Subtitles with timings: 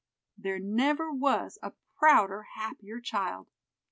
[0.35, 3.51] There never was a prouder, happier child.